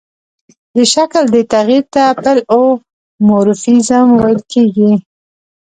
[0.75, 4.91] د شکل دې تغیر ته پلئومورفیزم ویل کیږي.